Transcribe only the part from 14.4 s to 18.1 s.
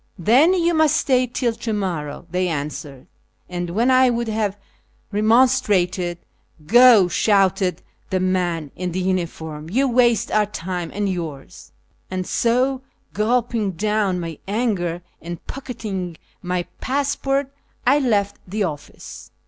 anger and pocketing my passport, I